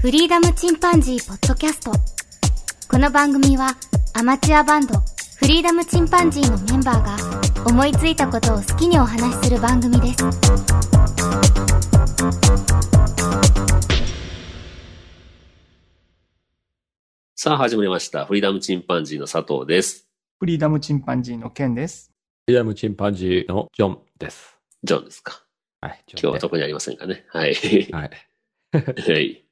[0.00, 1.92] フリーダムチンパンジーポッドキャスト
[2.88, 3.76] この番組は
[4.14, 4.94] アマチュアバンド
[5.36, 10.24] フリーダムチンパンジーのメンバーが思いついたことを好きにお話しする番組です
[17.34, 18.24] さあ始まりました。
[18.24, 20.08] フリーダムチンパンジーの佐藤です。
[20.38, 22.10] フリーダムチンパンジーのケンです。
[22.46, 24.58] フリーダムチンパンジーのジョンです。
[24.82, 25.42] ジョンですか。
[25.82, 26.02] はい。
[26.10, 27.26] 今日は特にありませんかね。
[27.28, 27.54] はい。
[27.92, 28.10] はい。
[28.72, 29.49] はい。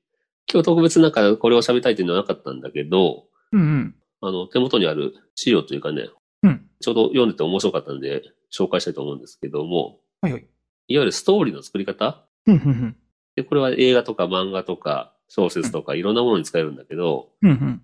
[0.51, 3.95] 今日特別なんかこれを喋りたいっていうのはなかったんだけど、うんうん。
[4.21, 6.09] あの、手元にある資料というかね、
[6.43, 6.67] うん。
[6.81, 8.23] ちょうど読んでて面白かったんで
[8.57, 10.43] 紹介したいと思うんですけども、はいはい。
[10.89, 12.25] いわゆるストーリーの作り方？
[12.47, 12.97] うんうん
[13.37, 17.51] で、これは映画とか漫画とか小説とかいろんなものに使えるんだけど、うん。
[17.51, 17.83] うんうん。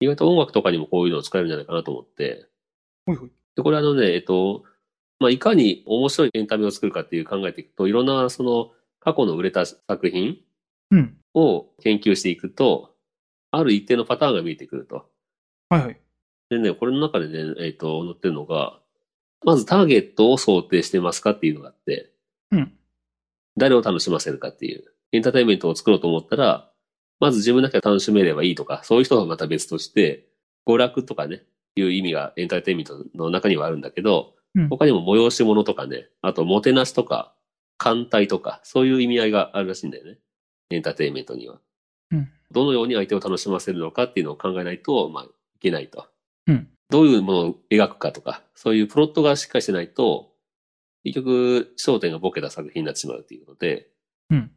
[0.00, 2.46] 意外と音楽とかにもこういうのを使えるんじゃないかなと思って、
[3.06, 3.30] ほいほい。
[3.56, 4.64] で、これあのね、えっと、
[5.20, 10.36] まあ、いかに面白いエンタメを作るかっていう考えていくと、いろんなその過去の売れた作品
[10.92, 11.17] うん。
[11.34, 12.94] を研究していくと、
[13.50, 15.10] ある一定のパターンが見えてくると。
[15.68, 16.00] はいはい。
[16.50, 18.78] でね、これの中でね、えっと、載ってるのが、
[19.44, 22.12] まずターゲットを想定してますかっていうのがあって、
[22.50, 22.72] うん。
[23.56, 24.84] 誰を楽しませるかっていう。
[25.12, 26.70] エンターテインメントを作ろうと思ったら、
[27.20, 30.28] まず自分だけが楽しめればいいとか、そういう人はまた別として、
[30.66, 31.44] 娯楽とかね、
[31.76, 34.68] いう意味がエンターテインメントの中にはあるんだけど、うん。
[34.68, 37.34] 他にも催し物とかね、あともてなしとか、
[37.76, 40.18] 艦隊とか、そういう意味合いがあるらしいんだよね。
[40.70, 41.58] エンターテインメントには。
[42.12, 45.28] うんどのように相手を楽しませるのかっていうのを考えないと、まあ、い
[45.60, 46.06] けないと。
[46.46, 46.68] うん。
[46.90, 50.32] どういうものを描くかとか、そういうプロットがしっかりしてないと、
[51.04, 53.88] 結局、焦点がボケた作品になってしまうということで、
[54.30, 54.50] うん。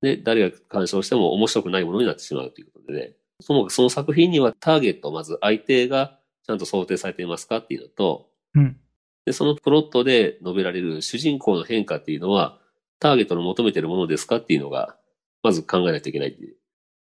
[0.00, 8.76] で、誰が鑑賞しても面白くないものになってしまうということでね、そもその作品にはターゲット、まず相手がちゃんと想定されていますかっていうのと、うん。
[9.24, 12.60] で、そのプロットで述べられる主人公の変化っていうのは、
[13.00, 14.96] ターゲットの求めてるものですかっていうのが、
[15.44, 16.56] まず考えないといけないっていう。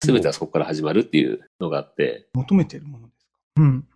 [0.03, 3.33] すべてはそこから始まるっていうのがあって、求めてるものですか？
[3.57, 3.89] うん。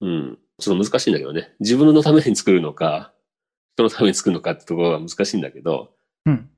[0.00, 0.38] うん。
[0.58, 1.52] ちょっと難しいんだけどね。
[1.60, 3.12] 自分のために作るのか、
[3.74, 5.90] 人のために作るのかってところが難しいんだけど、
[6.26, 6.48] うん。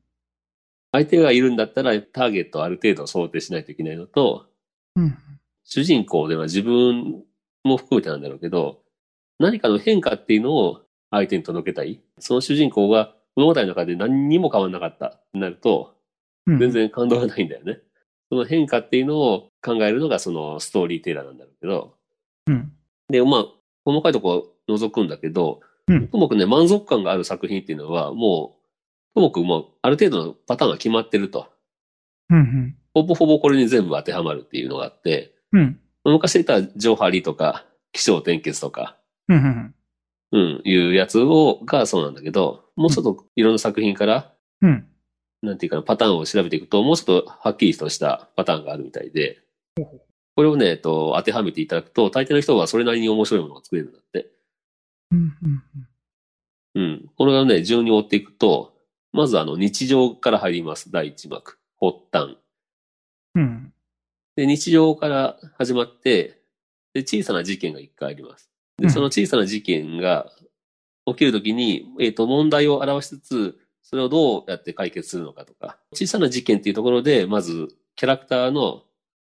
[0.93, 4.47] 相手がいるんだったらターゲットをある程度想定しないといけないのと、
[4.97, 5.17] うん。
[5.65, 7.23] 主人公では自分
[7.65, 8.83] も含めてなんだろうけど、
[9.39, 12.03] 何かの変化っていうのを相手に届けたい。
[12.19, 16.00] その主人公が物語の中で何にも変わらなかったってなると、うん。
[16.47, 16.71] 全。
[16.71, 17.81] 然感動がないんだよね。
[18.29, 21.95] その変化っていうのを考えるのがそのストーリーテーラーなんだろうけど、
[22.47, 22.73] うん。
[23.09, 23.45] で、まあ、
[23.85, 28.57] 細かいところ覗くんだけど、うんともかくね、満足感がある作品っていうのは、も
[29.13, 31.49] う、ともかくもう、ある程度のパターンが決まってると。
[32.29, 32.77] うん。
[32.95, 35.81] ほぼほぼこれに全部当てはまるっていうのがあって、うん。
[36.05, 38.97] 昔言ったジョーハリとか、気象転結とか、
[39.29, 39.75] うん。
[40.33, 44.87] うん、いうやつを、がそうなんだけど、もうちょっといろんな作品から、うん。
[45.43, 49.41] なんていうかな、パターンを調べていくと、もうちょっとはっきりとしたパターンがあるみたいで、
[50.37, 54.31] これをね、えっと、当てはめていただくと、大抵の人はそれなりに面白いものが作れるんだって。
[55.13, 55.35] うん。
[56.75, 57.11] うん。
[57.17, 58.75] これをね、順に追っていくと、
[59.13, 60.91] まずあの、日常から入ります。
[60.91, 61.59] 第一幕。
[61.81, 62.37] 発端。
[63.35, 63.73] うん。
[64.37, 66.41] で、日常から始まって、
[66.95, 68.51] で、小さな事件が一回あります。
[68.79, 70.33] で、うんその小さな事件が
[71.07, 78.83] 起きるときに、えっ、と、問題を表しつつ、それをどうやって解決するのかとか、小さな事件っていうところで、まず、キャラクターの、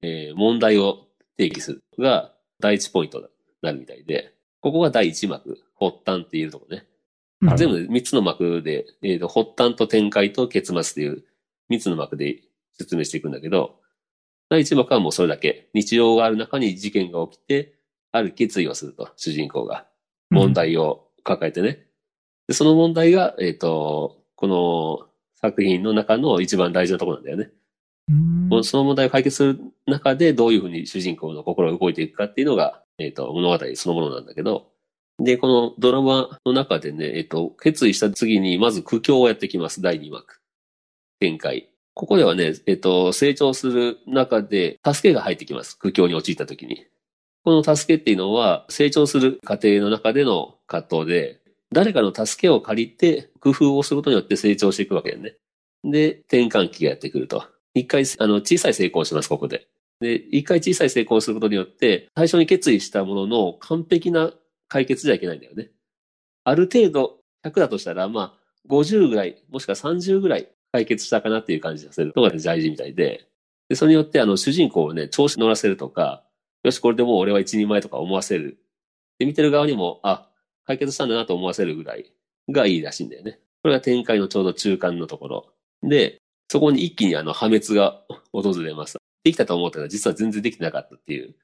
[0.02, 1.08] えー問題を
[1.38, 3.26] 定義するのが第一ポイントに
[3.62, 6.86] なるみたいで、ここが第一幕、発端っていうところね。
[7.42, 7.58] うん。
[7.58, 11.24] 全部で3つの幕で、えーと、発端と展開と結末っていう
[11.72, 12.42] 3つの幕で
[12.74, 13.80] 説明していくんだけど、
[14.50, 15.70] 第1幕はもうそれだけ。
[15.74, 17.76] 日常がある中に事件が起きて、
[18.12, 19.88] ある決意をすると、主人公が。
[20.30, 21.86] 問題を抱えてね。
[22.48, 27.52] でその問題が、えっ、と、この作品の中の一番大事なところなんだよね。
[28.50, 28.64] うん。
[28.64, 34.72] その問題を解決する中でどういうふうに主人公の心が動いていくかっていうのが、えっ、と、物語そのものなんだけど、
[35.20, 39.80] で、このドラマの中でね、えっ、と、決意した次に、まず苦境をやってきます。
[39.80, 40.42] 第2幕。
[41.20, 41.70] 展開。
[41.94, 45.78] ここではね、えっ、と、成長する中で、助けが入ってきます。
[45.78, 46.88] 苦境に陥った時に。
[47.44, 51.41] この助けっていうのは、成長する過程の中での葛藤で、
[51.74, 55.36] 誰かの助けを借りて、工夫をすることによって成長していくわけだよね。
[55.84, 57.46] で、転換期がやってくると。
[57.74, 59.68] 一回、あの、小さい成功します、ここで。
[60.02, 64.34] で、一回小さい成功することによって、最初に決意したものの完璧な
[64.68, 65.72] 解決じゃいけないんだよね。
[66.44, 73.28] ある程度、100だとしたら、まあ、50ぐらい、もしくは30ぐらい解決したかなっていう感じさせるのが大事みたいで、
[73.70, 76.24] で、それによって、あの、主人公をね、調子乗らせるとか、
[76.64, 78.58] よし、これでもう俺は一人前とか思わせる。
[79.18, 80.31] で、見てる側にも、あ、
[80.66, 82.14] 解決したんだなと思わせるぐらい
[82.50, 83.40] がいいらしいんだよね。
[83.64, 85.54] これが展開のちょうど中間のところ。
[85.84, 86.18] で、
[86.50, 88.02] そこに一気にあの破滅が
[88.34, 88.98] 訪れます。
[89.24, 91.36] できたと思ったら実は全然できてなかったっていう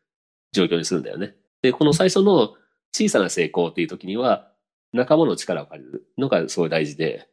[0.52, 1.36] 状況にするんだよね。
[1.62, 2.56] で、この最初の
[2.94, 4.52] 小さな成功っていう時には、
[4.94, 7.28] 仲間の力を借りるのがすごい大事で、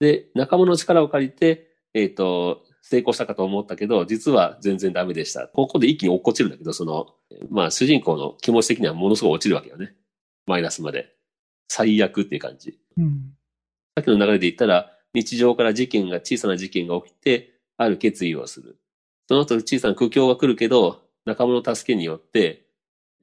[0.00, 5.48] で、仲間の力を借りて、えっ、と、成功したかと思ったけど、実は全然ダメでした。
[5.48, 7.08] ここで一気に落っこちるんだけど、その、
[7.50, 9.94] まあ主人公の気持ち的にはものすごい落ちるわけよね。
[10.46, 11.17] マイナスまで。
[11.68, 12.78] 最悪っていう感じ。
[12.96, 13.34] うん。
[13.96, 18.78] さっきの流れで言ったら、日常から事件が、小さな事件が起きて、ある決意をする。
[19.28, 22.66] その後小さな苦境が来るけど、仲間の助けによって、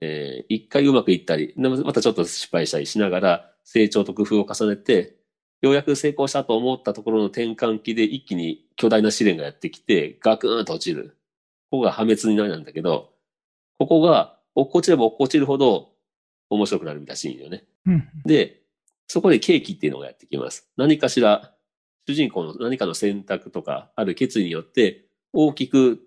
[0.01, 5.17] えー一回うまくいったり、またちょっと失敗したりしながら、成長と工夫を重ねて、
[5.61, 11.17] ようやく成功したと思ったところの転換期で一気に巨大な試練がやってきて、ガクーンと落ちる。
[11.71, 13.13] ここが破滅になるんだけど、
[13.79, 15.94] ここが落っこちれば落っこちるほど
[16.55, 17.65] 面白くなるらしいんよね。
[17.85, 18.09] うん。
[18.25, 18.61] で、
[19.07, 20.69] そこで契機っていうのがやってきます。
[20.77, 21.53] 何かしら、
[22.07, 26.01] 主人公の何かの選択とか、ある決意によって、大きく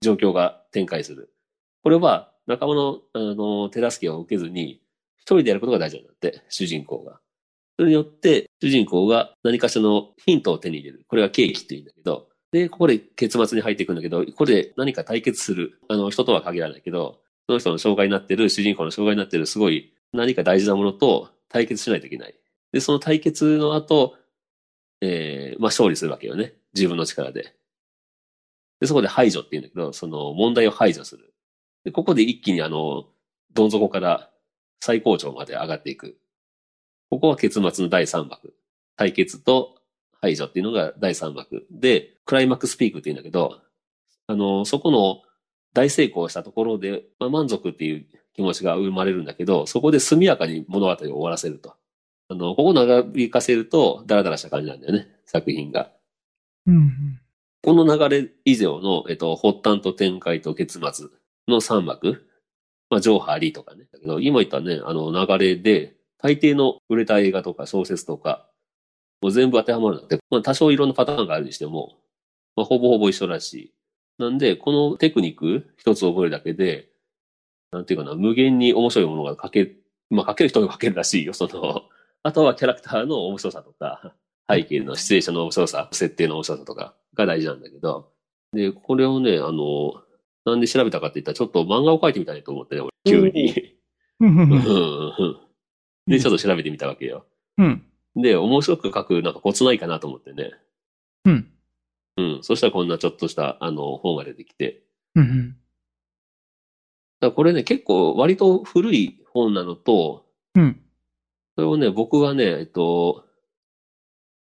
[0.00, 1.32] 状況が展開する。
[1.82, 4.82] これは、仲間の、あの、手助けを受けずに、
[5.18, 7.20] 一人でやることが大事なんだって、主人公が。
[7.78, 11.04] それによって、主人公が何かしらのヒントを手に入れる。
[11.08, 15.80] これが契機って言うんだけど、で、ここで結末に入っていくんだけど、ここで何か対決する。
[15.88, 17.21] あの、人とは限らないけど、
[17.52, 22.34] その人の障害になってる、主人公の障害になってる、すごい何か大事なものと対決しないといけない。
[22.72, 24.16] で、その対決の後、
[25.00, 26.54] えー、まあ勝利するわけよね。
[26.74, 27.54] 自分の力で。
[28.80, 31.32] で、そこで排除って言うんだけど、その問題を排除する。
[31.84, 33.04] で、ここで一気にあの、
[33.52, 34.30] どん底から
[34.80, 36.18] 最高潮まで上がっていく。
[37.10, 38.54] ここは結末の第3幕。
[38.96, 39.76] 対決と
[40.20, 41.66] 排除っていうのが第3幕。
[41.70, 43.60] で、クライマックスピークって言うんだけど、
[44.26, 45.22] あの、そこの
[45.74, 51.74] 大成功したところで、まあ、満足っていう気持ちが生まれるんだけど、そこで速やかに物語を終わらせると。
[52.28, 55.92] あの、ここ長引かせると、ダラダラした感じなんだよね、作品が。
[56.66, 57.20] うん。
[57.62, 61.08] この流れ以上の、えっと、発端と展開と結末
[61.48, 62.26] の3幕。
[62.90, 63.86] まあ、ジョーハーリーとかね。
[63.92, 68.48] だけど、今言ったね、あの流れで、大抵の売れた映画とか小説とか、
[69.20, 71.98] もう全部当てはまるんだって、まあ、多少いろんなパターンがあるにしても、
[72.56, 73.74] まあ、ほぼほぼ一緒らしい。
[74.22, 76.88] なんで、このテクニック一つ覚えるだけで、
[77.72, 79.74] なんていうかな、無限に面白いものが書け、
[80.10, 81.82] まあ書ける人が書けるらしいよ、その、
[82.22, 84.14] あとはキャラクターの面白さとか、
[84.48, 88.12] 背景のシチュエーションの面白さ、設定の面白さとかが大事なんだけど、
[88.52, 90.04] で、これをね、あの、
[90.44, 93.76] なんで調べたかって言ったら、ちょっと漫画を描いてみたいと思ってね、俺急に。
[96.06, 97.26] で、ちょっと調べてみたわけよ。
[97.58, 97.84] うん。
[98.14, 100.52] で、面白く書くなんかコツないかなと思ってね。
[101.24, 101.51] うん。
[102.22, 102.42] うん。
[102.42, 104.82] そしたらこんなちょっとした、あの、本が出てきて。
[105.14, 105.48] うん。
[105.48, 110.80] だからこれね、結構割と古い本なのと、うん。
[111.56, 113.26] それをね、僕はね、えっと、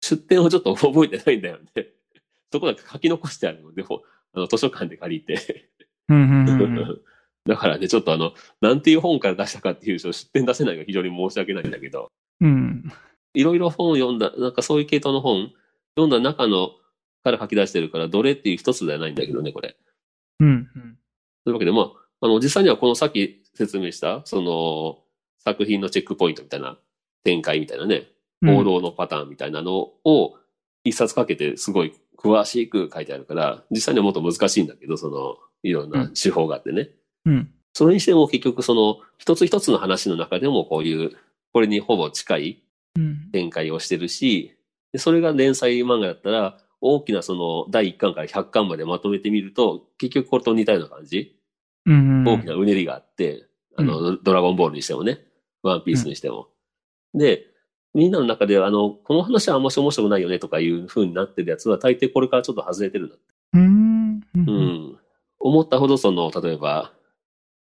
[0.01, 1.87] 出典をちょっと覚えてないんだよね。
[2.51, 5.69] そこだけ書き残してあるので、もあの図書館で借りて。
[6.09, 6.45] うん。
[6.47, 7.01] うん。
[7.45, 12.11] だからね、ちょっとあの、なんていう本から出したかっていうと、出典出せないのが非常に申し訳ないんだけど、
[12.41, 12.91] うん。
[13.33, 15.51] いろいろ本を読んだ、なんかそういう系統の本、
[15.95, 16.71] 読んだ中の
[17.25, 19.75] から書き出してるから、どれっていう一つではないんだけどね、これ。
[20.39, 20.69] うん。
[21.43, 21.91] というわけで、まあ、
[22.21, 24.99] あの、実際にはこのさっき説明した、その、
[25.43, 26.77] 作品のチェックポイントみたいな
[27.23, 28.07] 展開みたいなね、
[28.45, 30.37] 報道のパターンみたいなのを
[30.83, 36.89] 一冊かけてすごい詳しく書いてあるから、実際にはもっと難しいんだけど、その、いろんな手法があってね。
[37.25, 37.51] うん。
[37.73, 41.17] それにしても結局その、一つ一つの話の中でもこういう、
[41.53, 42.61] これにほぼ近い
[42.97, 43.29] うん。
[43.31, 44.55] 展開をしてるし、
[44.91, 51.35] でそれが連載漫画だったら、大きなその第1巻から100巻までまとめてみると、結局これと似たような感じ？
[51.87, 52.23] うん。
[52.23, 55.19] 大きなうねりがあって、あの、ドラゴンボールにしてもね、
[55.63, 56.47] ワンピースにしても。
[57.15, 57.47] で、
[57.95, 63.23] みんなの中で、あの、この話はあんまし面白くないよねとかいう風になってるやつは、大抵これからちょっと外れてるんだって。
[63.53, 64.17] うん。
[64.17, 64.21] う。
[64.35, 64.99] うんん。
[65.39, 66.93] 思ったほどその、例えば、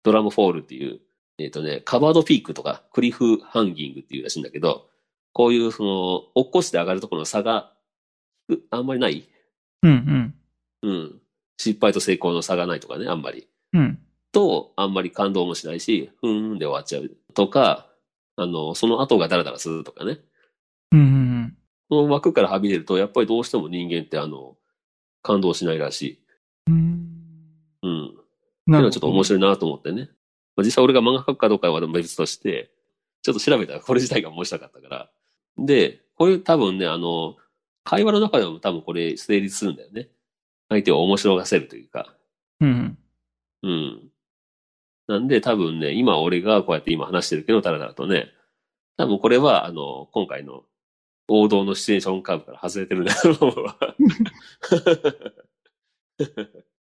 [0.03, 0.99] ドラムフォールっていう、
[1.37, 4.87] えっ、とね、カバードピークとか、クリフハンギングっていうらしいんだけど、
[5.33, 7.72] こういうその、落っこちて上がるところの差が、う
[8.69, 9.27] あんまりない？
[9.81, 10.33] うん。
[10.81, 11.21] うん。
[11.57, 13.47] 失敗と成功の差がないとかね、あんまり。
[13.73, 13.99] うん。
[14.31, 17.87] と、あんまり感動もしないし、ふーんで終わっちゃうとか、
[18.35, 20.19] あの、その後がダラダラするとかね。
[20.91, 21.57] うん。
[21.89, 24.57] その枠からはみ出ると、やっぱりどうしても人間ってあの、
[25.21, 26.19] 感動しないらしい。
[26.67, 27.09] うん。
[27.83, 28.05] うん。
[28.07, 28.19] ってい
[28.67, 30.09] うなのはちょっと面白白いなと思ってね。
[30.55, 32.71] まあ、実際俺が漫画描くかどうかは別として、
[33.21, 35.09] ちょっと調べたらこれ自体が面白かったから。
[35.57, 37.37] で、これ多分ね、あの、
[37.83, 40.09] 会話の中でも多分これ成立するんだよね。
[40.69, 42.15] 相手を面白がせるというか。
[42.61, 42.65] い。
[42.65, 42.97] うん。
[43.63, 44.09] うん。
[45.07, 48.27] なんで多分ね、今俺がこうやって今話してるけど、たらだらとね、
[48.97, 50.63] 多分これは、あの、今回の
[51.27, 53.77] 王道のシチュエーションカーブから外れてるんだと思うわ。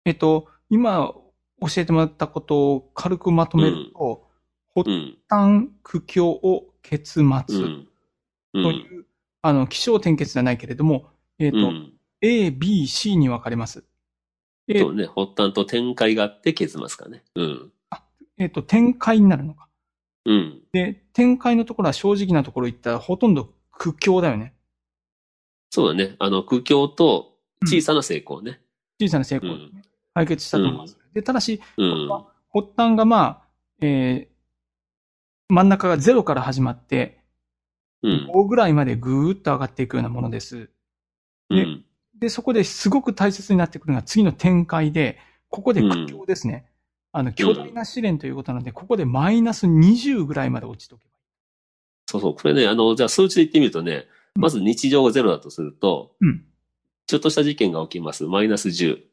[0.06, 1.14] えっと、今
[1.62, 4.28] 教えてもらったことを軽くまとめると、
[4.76, 5.18] 発うん。
[5.30, 7.88] 端、苦境を結末とうん。
[8.54, 9.06] うん。
[9.46, 11.06] あの、気象転結じゃないけれども、
[11.38, 11.94] えっ、と、うん。
[12.22, 13.84] A、B、C に分かれます。
[14.68, 17.24] えそうね、発端と展開があって結末かね。
[17.36, 17.72] うん。
[18.40, 19.68] えっ、と、展開になるのか。
[20.26, 20.62] うん。
[20.74, 24.56] で、展開のところは正直なところ言ったらほとんど苦境だよね。
[25.70, 26.16] そうだね。
[26.18, 27.38] あの、苦境と
[27.68, 28.62] 小さな成功ね。
[29.00, 29.84] 小さな成功ですね、
[30.16, 30.98] 解決したと思います。
[31.14, 32.10] で、ただし、うん。
[32.52, 33.48] 発端がまあ、
[33.82, 34.36] えー
[35.48, 37.20] 真ん中が0から始まって、
[38.04, 38.30] うん。
[38.34, 40.70] 5ぐらいまでぐーっと上がっていくようなものです。
[41.50, 41.86] うん。
[42.18, 46.66] で、そこですごく大切になってくるのが次の展開で、ここで苦境ですね。
[47.12, 51.12] あの、巨大な試練ということなので、ここでマイナス20ぐらいまで落ちとけば
[52.08, 52.36] そうそう。
[52.36, 53.94] これね、あの、じゃあ数値で言ってみるとね、
[54.36, 56.44] うんまず日常がゼロだとすると、うん
[57.08, 58.24] ちょっとした事件が起きます。
[58.26, 58.88] マイナス10。
[58.88, 59.10] いい。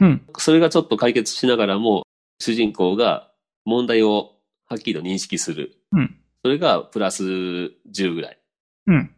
[0.00, 0.26] うん。
[0.38, 2.04] それがちょっと解決しながらも、
[2.38, 3.32] 主人公が
[3.64, 5.76] 問題をはっきりと認識する。
[5.92, 6.19] うん。
[6.42, 8.38] それがプラス10ぐらい。
[8.86, 9.14] うん。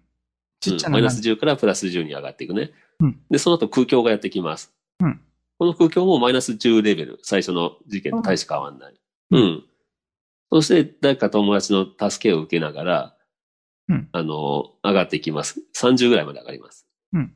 [0.60, 2.72] ちっちゃなうんマイナス10からプラス10に上がっていくね。
[3.00, 4.72] うんで、その後空境がやってきます。
[5.00, 5.20] うん
[5.58, 7.20] この空境もマイナス10レベル。
[7.22, 8.94] 最初の事件と大して変わんない。
[9.30, 9.62] ううんん。
[10.50, 13.16] そして、誰か友達の助けを受けながら、
[13.88, 15.62] うんあの、上がっていきます。
[15.76, 16.88] 30ぐらいまで上がります。
[17.12, 17.34] うん。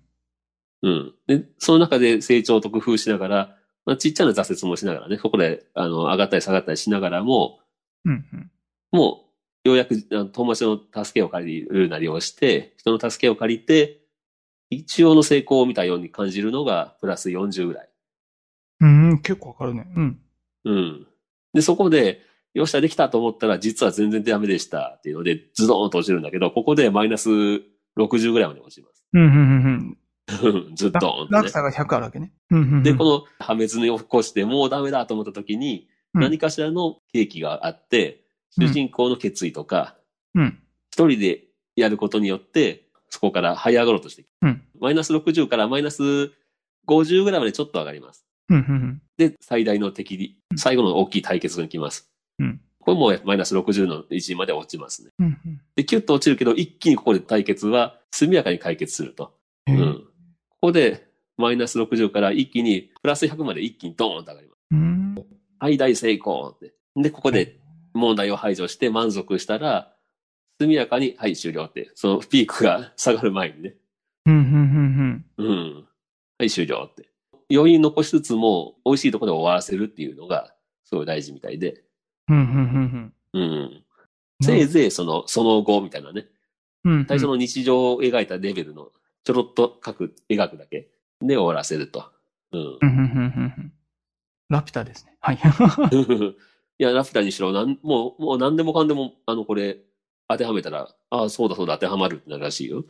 [0.83, 1.15] うん。
[1.29, 7.61] で、その中で成長と工夫しながら、まあ、ちっちゃな挫折もしながらね、ここで、あの、上がったり下がったりしながらも、
[8.05, 8.27] うん。
[8.33, 8.51] うん。
[8.91, 9.26] もう、
[9.67, 10.01] ようやく
[10.33, 14.01] 友達の助けを借りるなりをして、人の助けを借りて、
[14.71, 17.89] 一応の成功を見たように感じるのが、プラス40ぐらい。
[18.81, 19.87] うん、結構わかるね。
[19.97, 20.21] うん。
[20.65, 21.07] うん。
[21.55, 22.21] で、そこで、
[22.55, 27.29] よっしゃ、できたと思ったら、実は全然ダメでしたっていうので、ズドーンと落ちるんだけど、ここでマイナス
[27.99, 29.05] 60ぐらいまで落ちます。
[29.13, 29.97] うん、うん、
[30.43, 30.75] うん。
[30.75, 31.29] ずっと。
[31.31, 32.33] 落差が100あるわけね。
[32.51, 32.83] うん、うん。
[32.83, 38.26] で、この破滅に起こして、もうダメだと思った時に、うん何かしらの契機があって、うん
[38.59, 39.97] 主人公の決意とか、
[40.35, 40.59] うん。
[40.91, 41.45] 一人で
[41.75, 44.29] やることによって、そこから這い上がろうとしていく。
[44.43, 46.03] うんマイナス60からマイナス
[46.87, 48.27] 50ぐらいまでちょっと上がります。
[48.51, 49.03] うん、うん。
[49.17, 52.11] で、最大の敵に、最後の大きい対決に来ます。
[52.39, 55.11] うんこれもマイナス60の位置まで落ちますね。
[55.19, 55.61] うん、うん。
[55.75, 59.35] で、キュッと落ちるけど、一気にここで対決は速やかに解決すると。
[59.67, 60.05] うん。
[60.51, 64.59] ここで、マイナス60から一気に、プラス100まで一気にドーンと上がります。
[64.71, 65.27] うん。
[65.59, 66.75] はい、大成功って。
[66.95, 67.59] で、ここで
[67.97, 69.93] 問題を排除して満足したら、
[70.59, 71.91] 速やかに、はい、終了って。
[71.95, 73.75] そのピークが下がる前にね。
[74.27, 75.47] うん、うん、うん。
[75.49, 75.89] うん。
[76.39, 77.11] はい、終了って。
[77.53, 81.85] 余韻残しつつも、美味しいところで終わらせるっていうのが、すごい大事みたいで。
[82.29, 83.41] うん、うん、うん。
[83.41, 83.85] うん。
[84.41, 86.27] せいぜいその、その後みたいなね。
[86.85, 87.07] うん。
[87.07, 88.91] 最初の日常を描いたレベルの、
[89.25, 90.89] ちょろっと書く、描くだけ
[91.21, 92.11] で終わらせると。
[92.53, 92.61] うん。
[92.61, 93.73] うん、うん、うん、うん。
[94.49, 95.17] ラピュタですね。
[95.21, 95.39] はい。
[96.79, 99.79] いや、ラピュタにしろ、なん、もう、もう何でもかんでも、あの、これ、
[100.29, 102.85] 当てはめたら、ああ、そうだそうだ、当てはまるってなるらしいよ。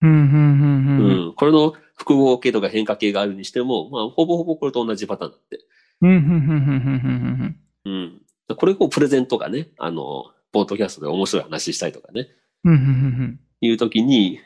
[0.00, 1.28] うん、うん、うん、ううん。
[1.30, 1.34] ん。
[1.34, 5.60] これの複合形とか変化形があるにしても、まあ、ほぼほぼこれと同じパターンだって。
[6.00, 8.22] うん、うん、うん、うん、うん。
[8.48, 8.56] うん。
[8.56, 12.28] これをプレゼントがね、あの、ポッドキャストで面白い話したいとかね、
[12.64, 13.40] うん、うん、うん。
[13.60, 14.40] いうときに、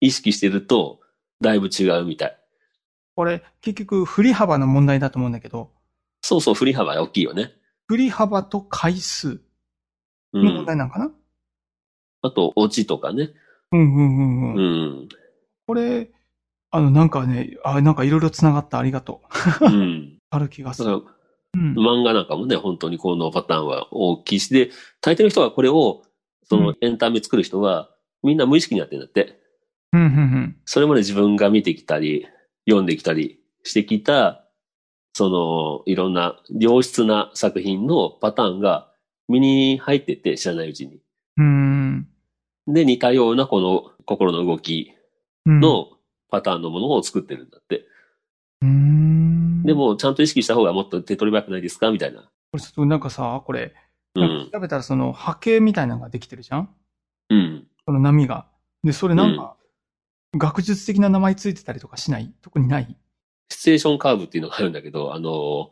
[0.00, 1.00] 意識してると、
[1.40, 2.38] だいぶ違うみたい。
[3.14, 5.70] これ、結局、振り幅の問題だと思うんだけど、
[6.22, 7.52] そうそう、振り幅大きいよね。
[7.86, 9.40] 振り幅と回数
[10.32, 10.66] うの問ん。
[10.66, 11.10] 題なんかな？
[12.22, 13.30] あと、オチとかね。
[13.72, 15.04] うん、うん、うん、ううん。
[15.04, 15.08] ん。
[15.66, 16.10] これ、
[16.70, 19.22] あの、なんかね、あ、なんかいろいろ繋がったありがと
[19.60, 19.66] う。
[19.66, 20.18] うん。
[20.30, 20.90] ある気がする。
[20.90, 21.00] ら、う
[21.58, 21.74] ん。
[21.74, 26.02] 漫画なんかもね、本当にこのパターンは大きいし、で、大抵の人はこれを、
[26.44, 27.90] そうのんエンタメ作る人は、
[28.22, 29.40] みんな無意識にやってるんだって。
[29.92, 30.56] うん、うん、うん。
[30.64, 32.26] それまで自分が見てきたり、
[32.68, 34.45] 読んできたりしてきた、
[35.16, 38.92] その、いろんな良質な作品のパターンが
[39.28, 41.00] 身に入ってて知らないうちに。
[41.38, 42.06] うん。
[42.66, 44.92] で、似たようなこの心の動き
[45.46, 45.86] うん、の
[46.28, 47.86] パターンのものを作ってるんだって。
[48.60, 49.62] うん。
[49.62, 51.90] で、も、ちゃんと意識した方がもっと手取り早くないですか？
[51.90, 52.20] みたいな。
[52.20, 53.72] これちょっとなんかさ、これ、
[54.14, 56.68] 調べたらその波形みたいなのができてるじゃん？
[57.30, 57.66] うん。
[57.86, 58.48] その波が。
[58.84, 59.56] で、それなんか、
[60.36, 62.34] 学術的な名前ついてたりとかしない？
[62.42, 62.96] 特にない？
[63.50, 65.70] シチュエーションカーブっていうのがあるんだけど、あの、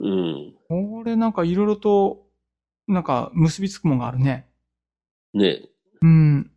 [0.00, 0.54] うん。
[0.68, 2.26] これなんかいろいろと、
[2.86, 4.46] なんか結びつくものがあるね。
[5.32, 5.62] ね。
[6.02, 6.50] うん。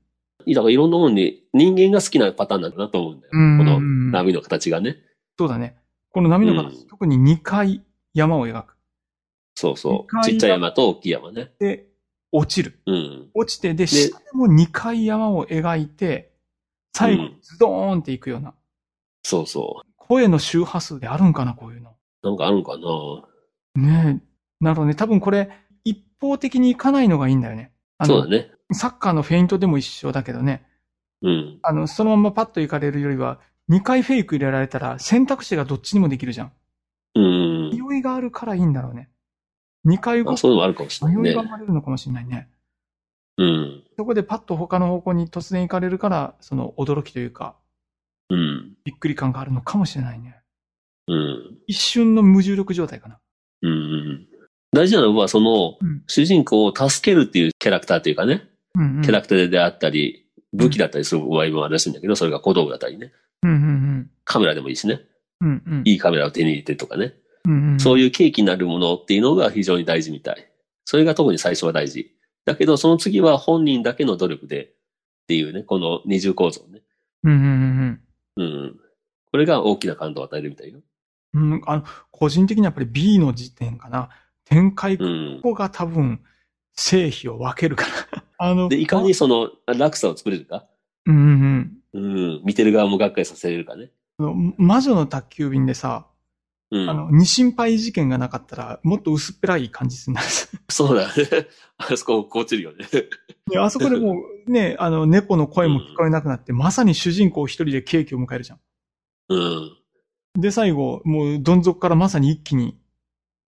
[0.48, 3.32] だからいろんなものに人間が好きなパターンなんだなと思うんだよ。
[3.34, 4.98] うんこの波の形がね。
[5.38, 5.78] そうだね。
[6.12, 7.84] この波の形、うん特に2回
[8.14, 8.76] 山を描く。
[9.56, 10.24] そうそう。
[10.24, 11.52] ちっちゃい山と大きい山ね。
[11.60, 11.88] で、
[12.32, 12.80] 落ちる。
[12.86, 13.30] うん。
[13.34, 16.34] 落ちて、で、下でも2回山を描いて、
[16.94, 18.54] 最後うんズドーンっていくような。
[19.24, 21.96] そうそ声の周波数であるんかな、こういうの。
[22.24, 24.64] なんかあるんかなねえ。
[24.64, 24.96] なるほどね。
[24.96, 25.50] 多分これ、
[25.84, 27.72] 一方的にいかないのがいいんだよね。
[28.04, 28.52] そうだね。
[28.74, 30.66] サッカーのフェイントでも一緒だけどね。
[31.22, 31.60] うん。
[31.64, 36.52] あの、そのままパッと行かれるよりは、2回フェイク入れられたら選択肢がどっちにもできるじゃん。
[37.16, 37.70] うん。
[37.72, 39.10] 迷いがあるからいいんだろうね。
[39.86, 41.44] 2回動あくそういうのもあるかもしれないね迷いが。
[41.44, 42.50] 生まれるのかもしれないね。
[43.38, 43.84] うん。
[43.98, 47.56] そこでパッと他の方向に突然行かれるから、その驚きというか、
[48.30, 48.74] うん。
[48.84, 50.36] びっくり感があるのかもしれないね。
[51.08, 51.58] うん。
[51.68, 53.20] 一瞬の無重力状態かな。
[53.62, 54.28] うんうん。
[54.72, 56.04] 大事なのは、その、うん。
[56.08, 58.44] 主人公を助けるっていうキャラクターというかね、
[58.76, 59.02] うん、うん。
[59.02, 63.12] キャラクターであったり、武器だったりする場合もあるらしいんだけど、それが小道具だったりね。
[63.44, 65.02] うん、うん、カメラでもいいしね。
[65.42, 65.64] うん。
[65.66, 65.82] うん、うん。
[65.86, 67.14] いいカメラを手に入れてとかね。
[67.46, 67.80] うん、うん。
[67.80, 70.52] そういう契機になるものっていうのが非常に大事みたい。
[70.86, 72.12] それが特に最初は大事。
[72.46, 74.70] だけど、その次は本人だけの努力でっ
[75.28, 76.82] ていうね、この二重構造ね。
[77.24, 78.02] うん、うん、うん。
[78.38, 78.80] うん。
[79.32, 80.80] これが大きな感動を与えるみたいよ。
[81.34, 84.10] うん、あの、個人的にやっぱり B の時点かな。
[84.46, 85.40] 展開、こうん。
[85.44, 86.22] こが多分、
[86.74, 88.24] 成否を分けるから。
[88.38, 90.66] あの、で、いかにその落差を作れるか。
[91.06, 92.42] うんうんうん。
[92.46, 93.92] 見てる側もがっかりさせれるかね。
[94.20, 94.56] うん。
[94.58, 96.08] 魔女の宅急便でさ、
[96.72, 96.90] うん。
[96.90, 100.28] あの、二心配事件がなかったら、もっと薄っぺらい感じになる。
[100.70, 101.14] そうだね。
[101.78, 102.86] あそここ落ちるよね。
[103.50, 104.16] であそこでも
[104.48, 108.60] う、 ね、あの、猫の声も聞こえなくなって、まさに主人公一人でケーキを迎えるじゃん。
[109.30, 109.78] うん。
[110.42, 112.78] で、最後、もう、どん底からまさに一気に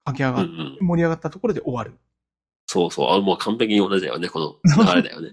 [0.04, 0.86] 駆け上うんうがって、ん。
[0.86, 1.98] 盛り上がったところで終わる。
[2.66, 3.10] そうそう。
[3.10, 4.28] あ、もう完璧に同じだよね。
[4.28, 5.32] この流れだよね。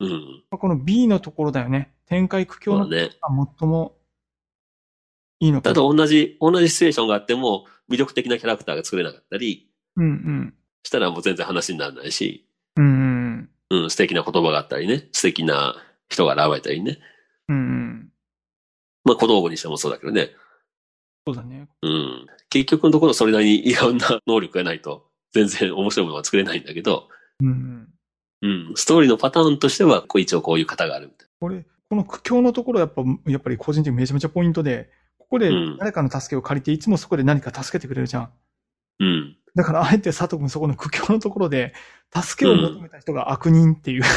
[0.00, 0.42] うん。
[0.50, 1.94] この B のところだよね。
[2.06, 3.10] 展開苦境のね。
[3.20, 3.96] が最も
[5.42, 5.74] いいのかだ。
[5.74, 10.54] と同じ、同じシチュエーションがあっても、魅力的なキャラクターが作れなかったり、うんうん。
[10.84, 12.46] したらもう全然話にならないし、
[12.76, 13.82] うんうん。
[13.82, 15.74] うん、素敵な言葉があったりね、素敵な
[16.08, 17.00] 人が現れたりね。
[17.48, 18.08] うんうん。
[19.04, 20.30] まあ小道具にしてもそうだけどね。
[21.26, 21.66] そうだね。
[21.82, 22.26] うん。
[22.48, 27.08] 結局のところそれなりにいろんな能力がないと、全然面白いものは作れないんだけど、
[27.40, 27.88] うん
[28.42, 28.68] うん。
[28.68, 34.90] うん、ストーリーのパターンとしては、こう一応こういう型があるみたいこれ、この苦境のところやっぱ、やっぱり個人的にめちゃめちゃポイントで、
[35.32, 38.22] ここでうん誰かの助けを借りて、いつもそこで何か助けてくれるじゃん。
[38.24, 38.30] な。
[39.00, 39.36] うん。
[39.54, 41.72] だから、あえて佐藤君そこの苦境のところで、
[42.14, 44.02] 助けを求めた人が悪人っていう。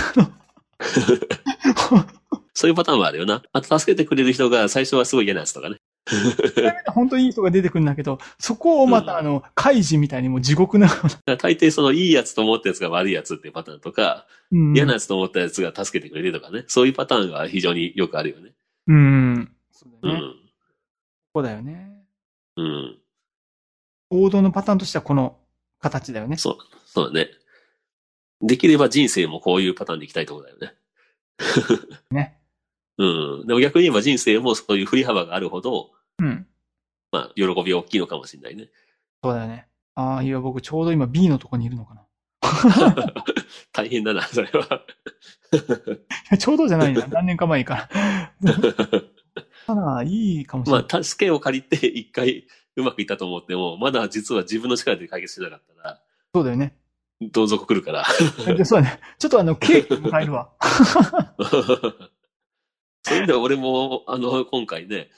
[2.54, 3.44] そういうパターンもあるよな。
[3.54, 5.78] あと助けてくれる人が最初はすごい嫌なやつとかね。
[6.94, 10.90] 本当にいい人が出てくるんだけど、そこをまた、うんあの、怪事みたいにもう地獄な、
[11.38, 16.66] 大抵そのいいやつと思ったやつが悪いやつっていうパターンとか、うん嫌なやつと思ったやつが助けてくれるとかね。
[16.68, 18.52] そういうパターンが非常によくあるよね。
[18.88, 19.52] うん。
[19.72, 20.22] そううだよね。
[20.22, 20.35] こん。
[21.36, 21.92] こだよね。
[22.56, 22.98] うん。
[24.10, 25.38] 王道のパターンとしてはこの
[25.82, 26.38] 形だよね。
[26.38, 27.30] そう、そうだね。
[28.42, 30.74] できれば人生もこういうパターンでいきたいところだよね。
[32.10, 32.40] ね。
[32.98, 33.48] うん。
[33.48, 36.48] でも逆に言えば人生もそういう振り幅があるほど、うん。
[37.12, 38.70] まあ、喜びは大きいのかもしれないね。
[39.22, 39.68] そうだよね。
[39.96, 42.06] ああ、いや、僕ちょうど今 B のとこにいるのかな。
[43.74, 44.86] 大変だな、それは。
[46.40, 47.06] ちょうどじゃないな。
[47.08, 47.90] 何年か前か
[48.42, 49.02] ら。
[49.66, 50.86] ただ、いいかもしれない。
[50.92, 56.02] まあ、助けを借りて一回 うまくいったと思っても、まだ実は自分の力で解決しなかったら、
[56.34, 56.76] そうだよね。
[57.22, 58.06] どん底来るから。
[58.56, 59.00] でそうだね。
[59.18, 60.52] ちょっとあの、 ケーキ迎えるわ。
[63.04, 65.10] そういう意味では俺も、あの、今回ね、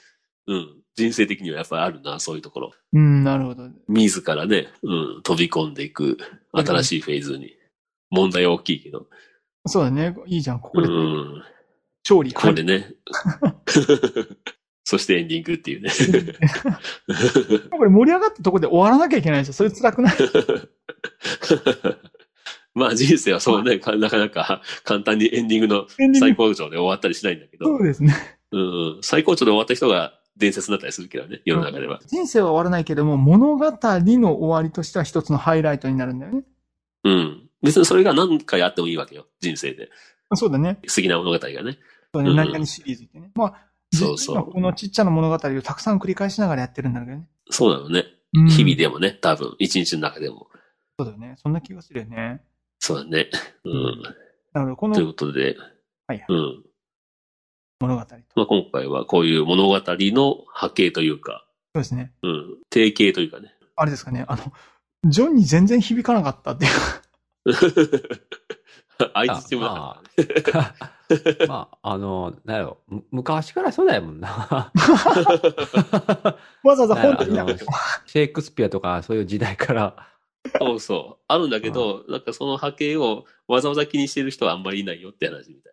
[0.46, 2.72] うん、人生的にはやっぱりあるな、そういうところ。
[2.92, 3.68] うん、なるほど。
[3.88, 6.18] 自らね、うん、飛び込んでいく
[6.52, 7.56] 新しいフェーズに。
[8.10, 9.06] 問題は大きいけど。
[9.66, 10.16] そうだね。
[10.26, 10.60] いいじゃん。
[10.60, 11.42] こうこでん、
[12.04, 12.32] 勝利。
[12.32, 12.92] これね。
[14.84, 15.90] そしてエンディングっていうね。
[17.70, 19.52] これ盛り上がったところで終わらなきゃいけないでしょ。
[19.52, 20.14] それ辛くない？
[22.74, 25.86] まあ人生はそうね、かなかなか簡単にエンディングの
[26.18, 28.14] 最高潮で終わったりしないんだけどそ、うですね。
[28.52, 32.00] うん、最高潮で終わった人が伝説になったりするけどね、世の中では。
[32.06, 36.44] 人生は終わらないけども、物語の終わりとしては一つのハイライトになるんだよね。
[37.04, 37.48] うん。
[37.62, 39.90] 別にそれが何回あってもいいわけよ、人生で。
[40.34, 40.78] そうだね。
[40.86, 41.78] 不思議な物語がね。
[42.12, 43.30] そうねうん何々シリーズってね。
[43.34, 43.54] まあ、
[43.92, 47.26] そうそうこのちっちゃな物語をたくさん繰り返しながらやってるんだけどね。
[47.50, 48.04] そうなのね。
[48.34, 50.48] うん日々でもね、多分、一日の中でも。
[50.98, 51.34] そうだよね。
[51.38, 52.42] そんな気がするよね。
[52.78, 53.30] そうだね。
[53.64, 54.02] うん。
[54.52, 54.94] なるほど。
[54.94, 55.56] こというのことで、
[56.06, 56.64] はいうん。
[57.80, 58.16] 物語と。
[58.34, 62.12] まあ今回はこういう物語の波形というか、そうですね。
[62.22, 63.54] うん、定型というかね。
[63.76, 64.24] あれですかね。
[64.28, 64.52] あの、
[65.10, 66.72] ジョンに全然響かなかったっていう。
[69.14, 71.36] 相づちもなかったね。
[71.48, 74.72] まあ、あの、なんやろ、む昔からそうだよもんな。
[76.62, 77.70] わざわざ本で見なくても。
[78.06, 80.08] シェイクスピアとかそういう時代から、
[80.58, 81.24] そうそう。
[81.28, 85.72] あるんだけど、なんかその波形をわざわざ気にしてる人はあんまりいないよって話みたい。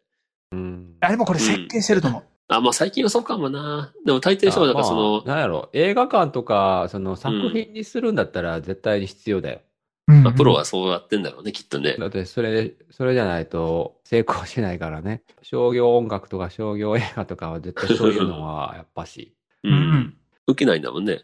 [0.54, 0.96] うん。
[1.00, 2.24] あれもこれ設計してると思う。
[2.48, 3.94] あ、まあ最近はそうかもな。
[4.06, 9.62] でも大抵の人はなんかその、まあなんやろ、映画館とか、その作品にするんだったら絶対に必要だよ。
[10.08, 11.96] うんまあプロはそうやってんだろうね、きっとね。
[11.98, 15.24] だってそれ、それじゃないと成功しないからね。
[15.42, 19.34] 商業音楽とか商業映画とかは絶対そういうのはやっぱし。
[19.64, 19.70] う。
[19.70, 20.18] うんん。
[20.48, 21.24] 受けないんだもんね。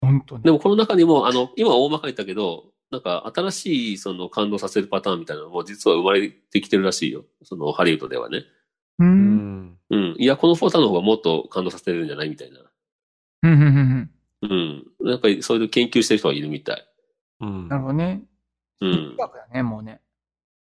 [0.00, 0.42] 本当に。
[0.44, 7.24] でもこの中にも、あの、今は大まかに言ったけど、なんか新しいその感動させるパターンみたいなのも実は生まれてきてるらしいよ。
[7.42, 8.44] そのハリウッドではね。
[8.98, 9.04] う。
[9.04, 9.78] うんん。
[9.90, 10.16] うん。
[10.18, 12.60] いや、このパターンの方がもっと感動させるんじゃないみたいな。
[13.42, 14.10] うん、うん、うん
[14.42, 14.46] う
[15.06, 15.10] ん。
[15.10, 16.86] やっぱりそういう研究してる人はいるみたい。
[17.42, 18.22] うんなるほどね。
[18.80, 19.16] うん。
[19.16, 19.92] だね、もうね。
[19.92, 19.98] だ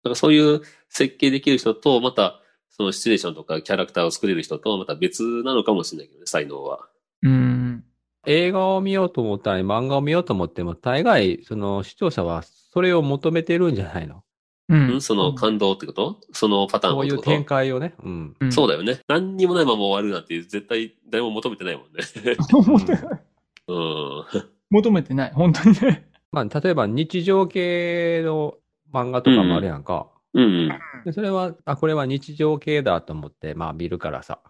[0.04, 6.88] からそういう設計できる人と、また、そのシチュエーションとかキャラクターを作れる人と、また別なのかもしれないけどね、才能は。
[7.22, 7.84] うん。
[8.26, 14.22] 映画を見ようと思ったり、漫画を見ようと思っても、大概、その視聴者はそれを求めてるんじゃないの？
[14.68, 16.20] ううん、その感動ってこと？
[16.32, 17.94] そのパターンそういう展開をね。
[18.02, 18.36] うん。
[18.40, 19.00] うんそうだよね。
[19.08, 22.04] 何にもないまま終わるなんて絶対誰も求めてないもんね。
[22.50, 23.22] 求めてない。
[23.68, 24.24] うん。
[24.70, 25.32] 求めてない。
[25.34, 26.08] 本当にね。
[26.32, 28.54] まあ、例えば日常系の
[28.92, 30.08] 漫画とかもあるやんか。
[30.34, 30.70] うん。
[31.04, 34.40] でそれは、あ、これは日常系だと思って、まあ見るからさ。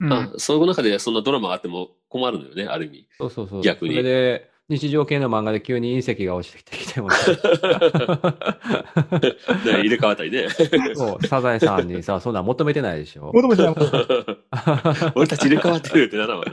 [0.00, 3.08] うんあ、その中でそんなドラマがあっても困るのよね、ある意味。
[3.18, 3.62] そうそうそう。
[3.62, 7.16] 逆にそれで、日常系の漫画で急に隕石が落ちてきても ね、
[9.64, 10.48] ね入れ替わったりね。
[10.94, 13.32] そう、サザエさんにさ、そんなん求めてないでしょ。
[13.34, 13.74] 求めてない。
[15.16, 16.52] 俺たち入れ替わってるってならんわな。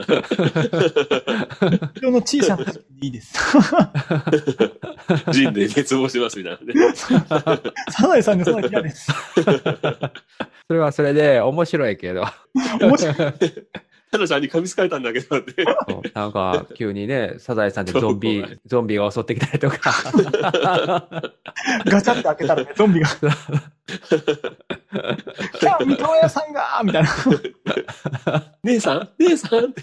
[1.94, 3.38] 人の小さな時でいいです。
[5.30, 6.92] 人類滅亡しますみたいなね。
[7.90, 9.12] サザエさんでそんな嫌です。
[10.66, 12.24] それはそれで面白いけど、
[12.80, 13.14] 面白い。
[14.10, 15.64] タナちゃんに噛みつかれたんだけどって。
[16.14, 19.92] なんか急にね、サザエさんでゾンビゾンビが襲ってきたりとか。
[21.84, 23.08] ガチャって開けたらね、ゾンビが。
[23.08, 27.08] キャー、三河屋さんがみたいな。
[28.62, 29.08] 姉さん？
[29.18, 29.66] 姉さん？
[29.66, 29.82] って。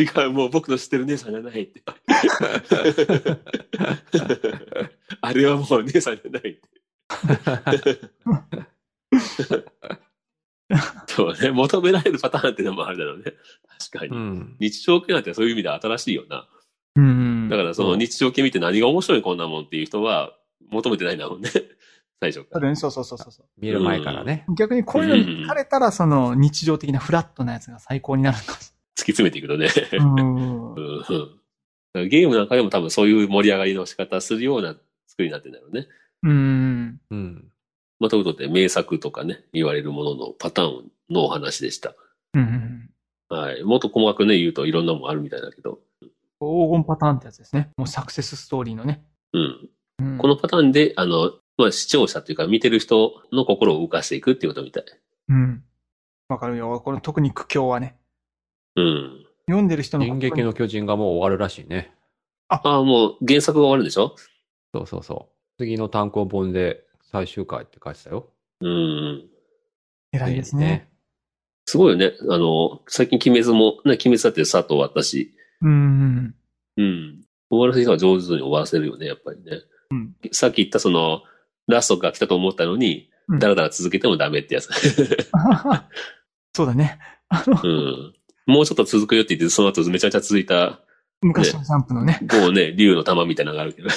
[0.00, 1.82] 違う、もう僕の知ってる姉さんじゃないって。
[5.20, 6.60] あれはもう姉さんじゃないって。
[11.06, 13.24] そうね、求められるパターンっていうのもあるだろうね。
[13.90, 14.16] 確かに。
[14.16, 14.56] うん。
[14.60, 16.48] 日常系なんてそういう意味では新しいよな。
[16.96, 20.32] うんだからその日常系見て何が面白いこんなもんっていう人は
[20.70, 21.50] 求めてないんだもんね。
[22.20, 22.76] 最初から。
[22.76, 24.44] そうそうそうそうそ見る前からね。
[24.48, 24.54] う。
[24.54, 29.68] 逆にこういうのに疲れたら、その日常的なフラットなやつが最高になるのかもし突き詰めていくとね。
[29.92, 30.74] うん
[32.08, 34.74] ゲームなんかでも多分そういう盛り上がりの仕方するような
[35.06, 35.86] 作りになってるんだろうね。
[36.24, 37.00] うん。
[37.10, 37.52] うん。
[38.00, 41.94] まあ、ということで名作とかね、言われるもののパターンのお話でした。
[42.34, 42.90] うん。
[43.28, 43.62] はい。
[43.62, 45.80] もっと細かくね、言うといろんなもんあるみたいだけど。
[46.40, 47.70] 黄金パターンってやつですね。
[47.76, 49.04] もうサクセスストーリーのね。
[49.32, 49.68] うん。
[50.00, 54.84] うんこのパターンで、あの、まあ、視聴者というか見てる人の心を動かしていくっていうことみたい。
[55.28, 55.64] うん。
[56.28, 56.80] わかるよ。
[56.84, 57.96] この特に苦境はね。
[58.74, 59.24] うん。
[59.46, 61.94] 読んでる人の進撃の巨人がもう終わるらしいね。
[62.48, 64.16] ああ、もう原作が終わるんでしょ？
[64.74, 65.62] そうそうそう。
[65.62, 66.82] 次の単行本で
[67.14, 68.28] 最終回って書いてたよ。
[68.60, 69.28] うん。
[70.10, 70.90] 偉いですね。
[71.64, 72.12] すごいよね。
[72.28, 76.34] あの、最近鬼滅も、ね、鬼滅だってさっと終わったし、うん。
[76.76, 77.20] うん。
[77.50, 79.60] 終わらせる人は上手に終わらせるよね、やっぱりね。
[79.92, 80.14] うん。
[80.32, 81.22] さっき言ったその、
[81.68, 84.68] ラストが来たと思ったのに、うんだらだら続けてもダメってやつ。
[86.52, 86.98] そうだね。
[87.28, 88.14] あの、うん。
[88.44, 90.80] もうちょっと続くよって言って、その後めちゃめちゃ続いた、
[91.22, 92.18] 昔のジャンプのね。
[92.22, 93.88] 某ね、竜の玉みたいなのがあるけど。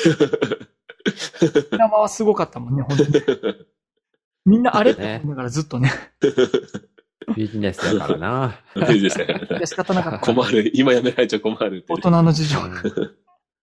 [1.71, 3.09] ドラマはすごかったもんね、本当に。
[4.45, 5.91] みんなあれって思いながらずっとね。
[7.35, 8.59] ビジネスだからな。
[8.93, 10.19] いいですねいや仕方なかった。
[10.19, 10.71] 困る。
[10.73, 12.59] 今やめられちゃ困るって大ね、人の事情。
[12.59, 13.27] うん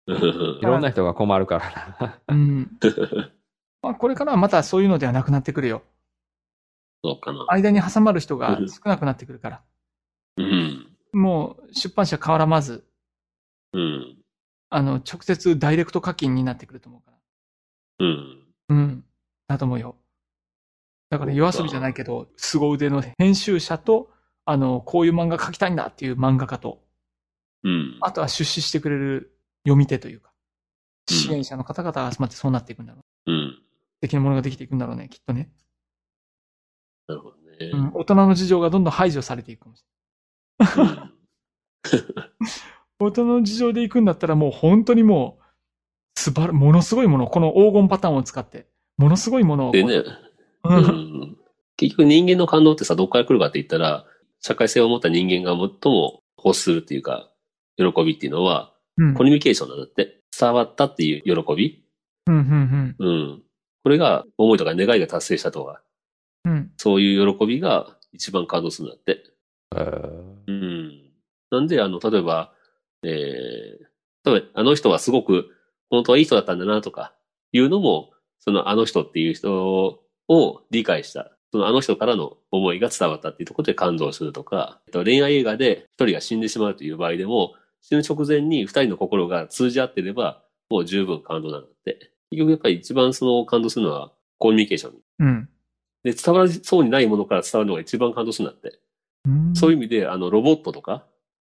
[0.05, 2.19] いろんな人が困るからな。
[2.27, 2.71] うん。
[3.81, 5.83] まあ、これからはまたそういうのではなくなってくるよ。
[7.03, 7.45] そうかな。
[7.49, 9.61] 間に挟まる人が少なくなってくるから。
[10.37, 10.87] うん。
[11.13, 12.85] もう出版社変わらまず、
[13.73, 14.17] うん。
[14.69, 17.17] あの、直接ダイレクト課金になってくると思うから。
[18.03, 18.43] うん。
[18.69, 19.03] うん。
[19.47, 19.95] だと思うよ。
[21.09, 24.11] だから夜遊びじゃないけど、凄腕の編集者と、
[24.45, 26.83] あの、こういう漫画描きたいんだっていう漫画家と、
[27.63, 27.97] うん。
[28.01, 30.33] あとは出資してくれる読み手というか、うん
[31.05, 33.31] 支援者の方々が集まってそうなっていくんだろう。
[33.31, 33.51] うん。
[33.51, 35.51] 素敵なものができていくんだろうね、きっとね。
[37.07, 37.41] なるほどね。
[37.73, 37.91] うん。
[37.93, 39.83] 大人の事情がどんどん排除されていくかもし
[40.77, 40.97] れない。
[41.01, 41.13] うん
[42.99, 45.42] 大人の事情で行くんだったらもう本当にもう、
[46.15, 49.71] すばら、ものすごいもの、この黄金パターンを使って、ものすごいものを。
[49.71, 50.05] でね、う。
[50.65, 51.37] うんん。
[51.77, 54.05] 結局人間の感動ってさ、どっから来るかって言ったら、
[54.39, 57.31] 社会性を持った人間が最も欲するっていうか、
[57.77, 59.13] 喜びっていうのは、うん。
[59.15, 60.19] コミュニケーションなんだって。
[60.37, 61.83] 伝わったっていう喜び
[62.27, 63.43] うん、うん、うん。
[63.83, 65.81] これが、思いとか願いが達成したとか、
[66.45, 66.51] うん。
[66.53, 66.71] うん。
[66.77, 69.23] そういう喜びが一番感動するんだって。
[69.75, 71.11] えーうん。
[71.51, 72.53] なんで、あの、例えば、
[73.03, 75.49] えー、例えば、あの人はすごく、
[75.89, 77.13] 本当はいい人だったんだなとか、
[77.51, 81.31] いうのも、そのあの人っていう人を理解した。
[81.51, 92.11] そのあの人からの思いが伝わったっていうところで感動するとか、えっと恋愛映画で一人が死んでしまうという場合でも、死ぬ直前に二人の心が通じ合ってれば、もう十分感動なんだって。
[92.31, 94.93] 結局やっぱり一番その感動するのはコミュニケーション。
[95.19, 95.49] うん。
[96.03, 98.79] で、伝わりそうにないものから伝わるのが一番感動するんだって。
[99.25, 99.55] うん。
[99.55, 101.05] そういう意味で、あの、ロボットとか、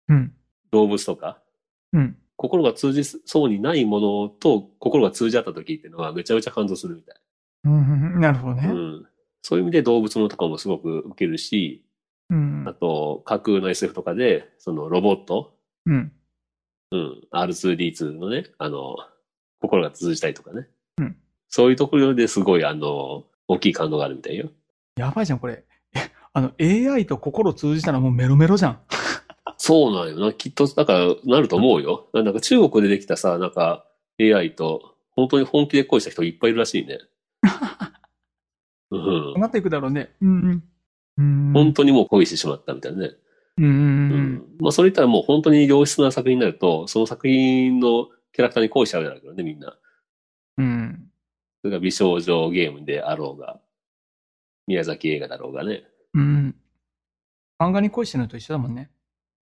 [0.09, 0.35] うん。
[0.71, 1.39] 動物とか、
[1.93, 2.19] うん。
[2.37, 7.17] 心が通じそうにないものと心が通じ合った時っていうのはめちゃめちゃ感動するみたい。
[7.65, 8.21] うん。
[8.21, 8.69] なるほどね。
[8.69, 9.07] うん。
[9.43, 11.85] そういう意味で動物のとかもすごく受けるし、
[12.31, 12.75] うんあ。
[12.75, 15.55] と、架空の SF とかで、そのロボット、
[15.87, 16.13] うん。
[16.91, 18.97] うん、R2D2 のね、あの、
[19.61, 20.67] 心が通じたりとかね。
[20.99, 21.17] うん
[21.57, 24.51] そういうところですごい、あの、大きい感動があるみたいよ。
[24.97, 25.63] やばいじゃん、これ。
[25.95, 28.81] えあの、AI と心通じたらもうメロメロじゃん。
[29.57, 30.33] そうなんよな。
[30.33, 32.09] きっと、だから、なると思うよ。
[32.13, 33.87] なんか中国でできたさ、なんか
[34.21, 36.99] AI と、本当に本気で恋した人いっぱいいるらしいね。
[38.91, 39.41] うん。
[39.41, 40.15] なっていくだろうね。
[40.21, 40.63] うん。
[41.17, 41.53] うん。
[41.53, 43.11] 本当にもう恋してしまったみたいなね。
[43.59, 44.57] うん。
[44.61, 49.77] まあ、それ言ったらもう本当に良質な作品になると、その作品のキャラクターに恋しちゃうだろうけどね、みんな。
[50.59, 51.11] うん。
[51.63, 53.61] それが美少女ゲームであろうが、
[54.67, 55.85] 宮崎映画だろうがね。
[56.15, 56.57] うん。
[57.61, 58.91] 漫画に恋してるのと一緒だもんね。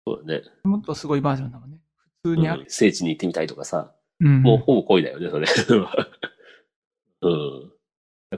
[0.08, 0.44] そうだね。
[0.64, 1.80] もっとすごいバージョンだもんね。
[2.24, 2.70] 普通にあるうん。
[2.70, 3.92] 聖地に行ってみたいとかさ。
[4.22, 4.42] うん。
[4.42, 5.48] もうほぼ恋だよね、それ。
[7.22, 7.72] うん。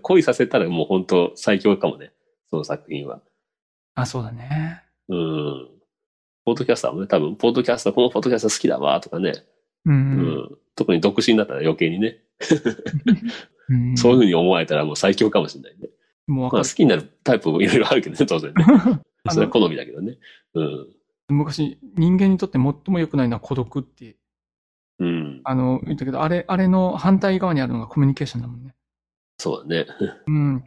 [0.01, 2.12] 恋させたらもう本当最強かもね。
[2.49, 3.21] その作品は。
[3.93, 4.84] あ、そうだね。
[5.10, 5.69] うん。
[6.43, 9.34] ポッドキャスターもね、多分、ポッドキャスター、このポッドキャスター好きだわ、とかね。
[9.86, 9.91] う。
[9.91, 10.58] うんん。
[10.75, 12.17] 特に独身だったら余計にね。
[13.69, 13.95] うん。
[13.97, 15.89] そういうふうに思われたらもう最強かもしれないね。
[16.25, 16.63] まあもうわかる。
[16.63, 18.65] 好きになるタイプもいろいろあるけどね、当然ね。
[19.29, 20.17] それは好みだけどね。
[20.55, 20.88] うん。
[21.33, 24.17] 昔、人間にとって最も良くないのは孤独って、
[24.99, 25.41] うん。
[25.45, 28.75] あの、言ったけど、あれ、あれの反対側にあるのがコミュニケーションだもんね。
[29.37, 29.87] そうだね。
[30.27, 30.63] うん。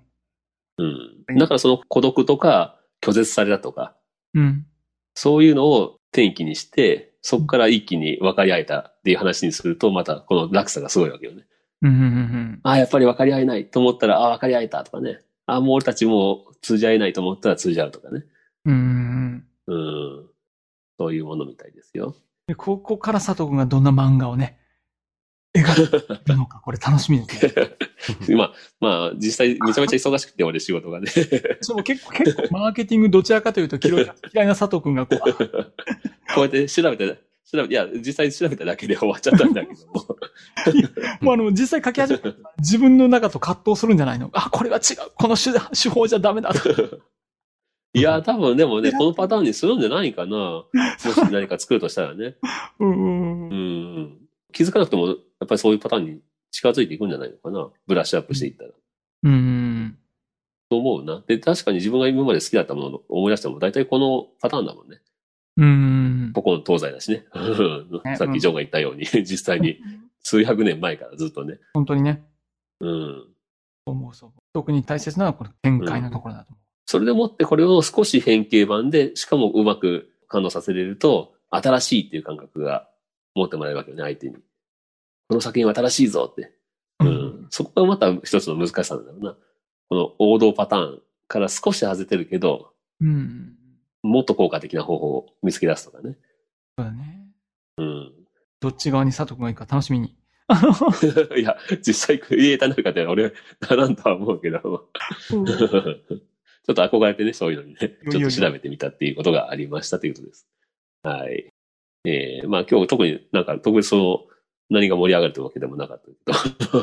[0.78, 0.84] う
[1.32, 1.38] ん。
[1.38, 3.96] だからその孤独とか拒絶されたとか、
[4.34, 4.66] うん。
[5.14, 11.44] そういうのを転機にして、そこから一気に分かり合えたっていう話にすると、またこの落差がすごいわけよね。
[11.82, 11.90] うん。
[11.90, 12.00] うん。
[12.00, 12.60] うん。
[12.62, 15.20] ああ、やっぱり分かり合えないと思ったら、ああ、分かり合えたとかね。
[15.46, 18.24] ああ、もう俺たちもう通じ合えないと思ったら通じ合うとかね。
[18.64, 19.46] うん。
[19.66, 20.26] うん。
[21.02, 22.14] そういうものみたいですよ。
[22.46, 24.58] で、ここから佐藤くんがどんな漫画をね、
[25.54, 25.64] 描
[26.24, 27.52] くのか、これ楽しみですね。
[28.28, 31.08] 今、まあ、実際めちゃめちゃ忙しくて、俺仕事がね。
[31.60, 34.00] そう結構、結構、マーケティングどちらかというと嫌
[34.44, 35.18] いな佐藤くんがこう、
[36.34, 37.08] こうやって調べて、
[37.50, 40.06] 調べて、いや、実際調べただけで終わっちゃったんだけども。
[41.20, 44.30] もうあの、実際書き始めたら自分の中と葛藤するんじゃないの？
[44.34, 45.10] あ、これは違う。
[45.16, 46.60] この手手法じゃダメだと。
[47.94, 50.64] いや、多分でもね、このパターンにするんじゃないかな。
[50.72, 52.36] もし何か作るとしたらね。
[52.78, 54.18] うんうん。
[54.52, 57.70] 気づかなくても、やっぱりそういうパターンに近づいていくんじゃないのかな。
[57.86, 58.70] ブラッシュアップしていったら。
[59.24, 59.98] うん。
[60.70, 61.22] と思うな。
[61.26, 65.02] で、確かに自分が今まで好きだったものを思い出しても、大体このパターンだもんね。
[65.58, 66.30] うん。
[66.32, 67.26] ここの東西だしね。
[68.04, 69.78] ね さっきジョンが言ったように、 実際に
[70.22, 71.58] 数百年前からずっとね。
[71.74, 72.24] 本当にね。
[72.80, 73.28] うん。
[73.84, 74.32] 思うそう。
[74.54, 82.88] 特に大切なのはこの展開のところだと思それでもってこれを少し変形版で、しかもうまく感動させれると、新しいっていう感覚が
[83.34, 84.34] 持ってもらえるわけよね、相手に。
[85.28, 86.52] この作品は新しいぞって。
[87.00, 87.04] う。
[87.04, 87.46] うん。
[87.50, 89.36] そこがまた一つの難しさなんだろうな。
[89.88, 93.56] この王道パターンから少し外れるけど、うん。
[94.02, 96.16] もっと効果的な方法を見つけ出すとかね。
[96.78, 97.28] そうだね。
[97.78, 98.12] うん。
[98.60, 100.16] どっち側に佐藤くんがいいか楽しみに。
[101.36, 103.32] いや、実際クリエイターになるかって俺、
[103.70, 104.88] なんとは思うけど。
[106.64, 107.78] ちょっと憧れてね、そういうのにね、
[108.10, 110.46] ちょっと調べてみたっていうことがありましたということです。
[111.02, 111.52] はい。
[112.04, 114.20] えー、まあ今日特になんか特別その、
[114.70, 116.14] 何が盛り上がるというわけでもなかったけ
[116.72, 116.80] ど。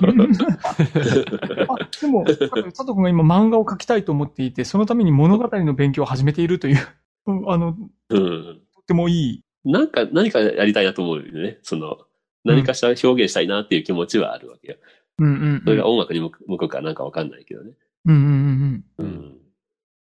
[1.74, 6.78] あでも、佐藤くんが今漫画を描きたいと思っていて、そのために物語の勉強を始めているという、
[7.26, 7.76] うんあの、
[8.10, 8.62] うん。
[8.74, 9.44] とってもいい。
[9.66, 11.58] なんか、何かやりたいなと思うよね。
[11.64, 11.98] その、
[12.44, 14.78] 何かしら表現したいなっていう気持ちはあるわけよ。
[15.18, 15.62] うんうんうん。
[15.66, 17.72] それが音楽に向く向くかなんかわかんないけどね。
[18.06, 19.06] うんうんうんうん。
[19.06, 19.39] うん。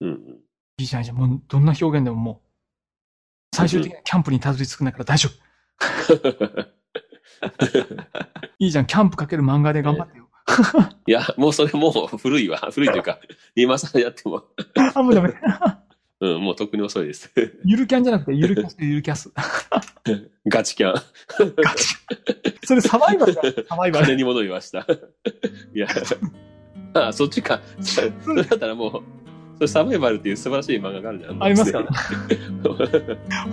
[0.02, 0.42] うん。
[0.78, 1.18] いいじゃないじゃん。
[1.18, 5.34] もう、どんな表現でももう、最終的にはキャンプにたどり着くんだから大丈夫。
[8.60, 8.86] いいじゃん。
[8.86, 10.28] キャンプかける漫画で頑張ってよ。
[11.08, 12.58] いや、もうそれもう古いわ。
[12.72, 13.20] 古いというか、
[13.56, 14.44] 今更やっても、
[14.94, 15.34] あ、もうダメ。
[16.20, 17.32] うん、もうとっくに遅いです。
[17.66, 19.32] ゆるキャンじゃなくて、ゆるキャスとゆるキャス。
[20.48, 21.02] ガチキャン。
[22.64, 23.42] それサバイバルだ。
[23.68, 24.06] サバイバル。
[24.06, 24.86] 金に戻りました。
[25.74, 25.88] いや、
[26.94, 27.62] あ、そっちか。
[27.82, 29.04] それだったらもう、
[29.62, 31.44] れサバイバルっていう素晴らしい漫画があるじゃん。
[31.44, 31.84] ありますか？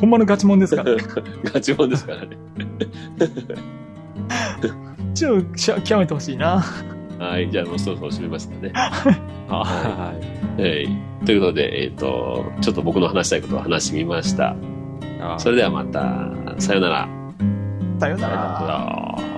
[0.00, 0.82] ほんまのガチモンですか？
[0.82, 0.94] ら。
[1.52, 2.36] ガチモンですからね。
[5.14, 6.62] ちょっとしゃ極めてほしいな。
[7.18, 7.50] はい。
[7.50, 8.70] じゃあもうそろそろ締めますかね。
[9.48, 10.14] は
[10.58, 10.62] い。
[10.62, 10.88] はい。
[11.26, 14.54] ということで、えっ、と、ちょっと僕の話したいことを話してみました。
[15.20, 17.08] あそれではまた、さよなら。
[17.98, 19.38] さよなさよなら。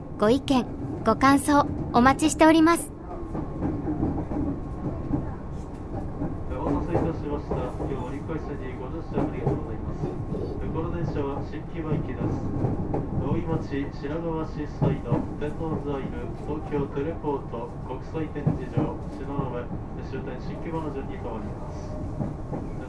[0.21, 0.65] ご意見、
[1.03, 2.91] ご感想お待ちしております。
[6.53, 7.57] お待たせいたしました。
[7.57, 10.05] 今日折り返しにご乗車ありがとうございます。
[10.61, 12.37] この電車は新木場行きです。
[13.17, 19.57] 大井町白川市サイド天王座いる東京テレポート国際展示場東雲
[20.05, 21.97] 終点新木場の順に変わります。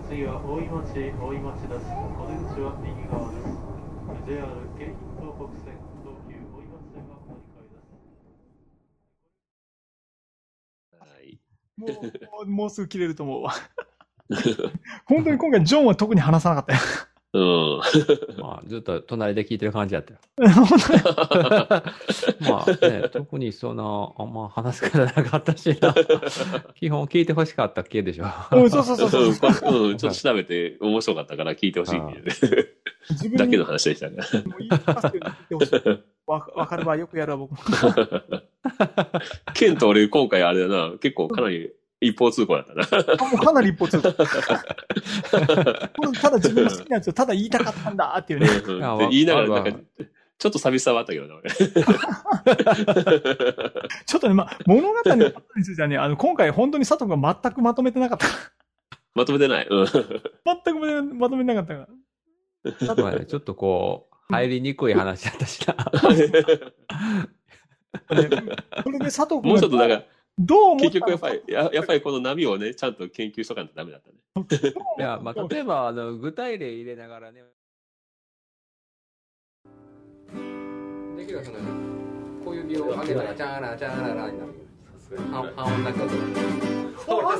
[0.04, 0.84] 次は大井町
[1.16, 1.96] 大井町です。
[1.96, 3.56] お出口は右側です。
[4.28, 4.44] JR
[4.76, 7.96] 京浜東北線東急大井町線がお乗り換えです。
[11.00, 11.40] はい。
[11.82, 13.54] もう、もうすぐ切れると思うわ。
[15.06, 16.80] 本当に今回ジョンは特に話さなかったよ。
[17.34, 17.80] うん。
[18.38, 20.18] まあ、ずっと隣で聞いてる感じだったよ。
[20.52, 25.94] 本当にまあね、特にその、あんま話すことなかったしな。
[26.74, 28.26] 基本聞いてほしかったっけでしょ。
[28.52, 29.88] うんそうそうそうそう。
[29.88, 32.32] うん、ちょっと調べて面白かったから聞いてほしいっていうね
[33.10, 34.16] 自分だけの話でしたね。
[34.44, 36.11] もう言い聞かせて言ってほしい。
[36.32, 37.56] わわかるわ、よくやるわ、僕も。
[39.54, 42.86] ケンと俺今回あれだな、結構かなり一方通行だったな。
[43.18, 44.12] あもうかなり一歩通過。
[44.12, 44.28] これ
[46.20, 48.48] ただ自分の好きなやつをただ言いたかったんだっていうね。
[49.10, 49.72] 言いながら、
[50.42, 51.50] ちょっと寂しさはあったけどな、俺。
[51.54, 58.26] ちょっとね、まあ、物語のことについてはね、あの、今回本当に佐藤が全くまとめてなかった。
[59.14, 59.66] まとめてない。
[59.70, 59.86] うん。
[59.86, 61.88] 全くまとめてなかったから。
[62.96, 65.74] まあねちょっとこう、入りにくい話だったしな。
[66.14, 66.32] ね
[68.82, 70.04] それで佐藤君もうちょっと、だから、
[70.38, 74.16] どう思った結局やっぱり、ややっぱりこの波をね、ちゃんと研究しとかないとダメだったね。
[74.98, 77.42] いや、まあ、例えば、あの、具体例入れながらね。
[81.16, 81.58] できるその、
[82.44, 84.52] 小指を上げたら、チャーラチャーララになる。
[85.30, 86.06] 半半音だけど。
[87.08, 87.36] 俺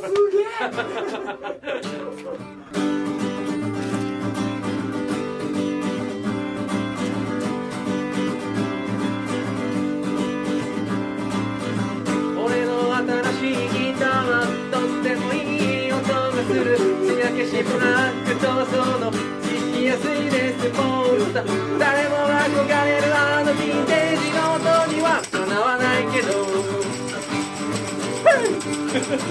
[29.23, 29.31] 仕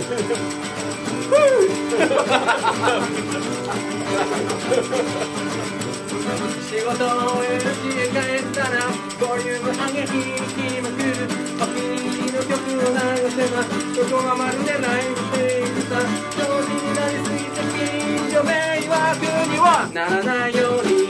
[6.79, 8.87] 事を終える家帰ったら
[9.19, 10.15] ボリューム上げ弾
[10.47, 11.27] きまくる。
[11.59, 12.95] お気に入りの曲を流
[13.31, 15.99] せばそこがまるでライブしているさ
[16.31, 21.01] 調子になりすぎて近所迷惑にはならないように。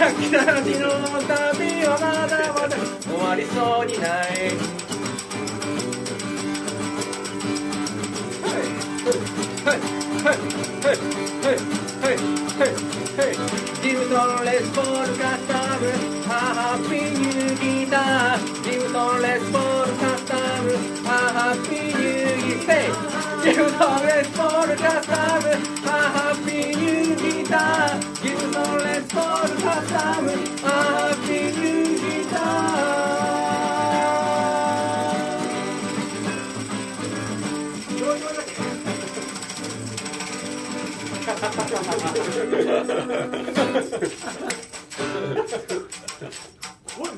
[0.00, 0.88] ない俺の
[1.20, 4.70] 旅はまだまだ終わりそうにない
[8.40, 9.78] はいはい
[10.24, 10.38] はい
[10.80, 11.56] はい
[12.00, 12.16] はい
[12.56, 12.72] はい
[13.16, 13.36] はい
[13.82, 15.82] ギブトンレスポールカスタム
[16.26, 16.32] ハ
[16.76, 20.66] ッピーニューギターギブトンレスポールカスタム
[21.04, 25.44] ハッピーニューギターギブトンレスポールカスタム
[25.86, 28.09] ハッピーニューギター
[30.20, 30.32] これ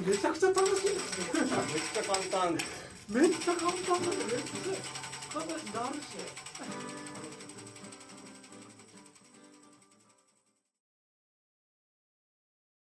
[0.06, 1.42] めちゃくちゃ楽しいですね。
[1.72, 2.54] めっちゃ簡単。
[3.08, 4.16] めっちゃ簡単だね。
[4.28, 4.70] めっちゃ
[5.32, 6.06] 簡単なるし。